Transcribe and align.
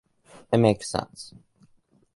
It 0.51 0.57
makes 0.57 0.87
sense. 0.89 1.35